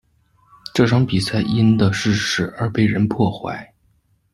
[0.73, 3.71] 这场比赛因的逝世而被人破坏。